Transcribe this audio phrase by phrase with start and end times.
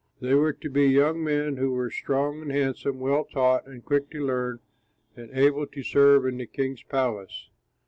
[0.19, 4.09] They were to be young men who were strong and handsome, well taught and quick
[4.09, 4.59] to learn
[5.15, 7.49] and able to serve in the king's palace.